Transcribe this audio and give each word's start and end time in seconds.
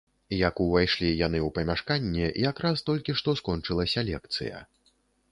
Як 0.35 0.59
увайшлі 0.63 1.09
яны 1.17 1.37
ў 1.39 1.49
памяшканне, 1.57 2.29
якраз 2.51 2.81
толькі 2.87 3.15
што 3.19 3.35
скончылася 3.41 4.05
лекцыя. 4.09 4.63